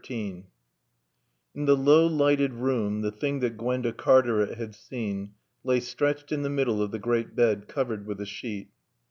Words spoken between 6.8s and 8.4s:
of the great bed, covered with a